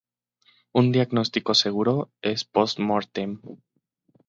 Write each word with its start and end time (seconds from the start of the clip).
Un 0.81 0.89
diagnóstico 0.95 1.55
seguro 1.61 1.95
es 2.33 2.43
post-mortem. 2.59 3.39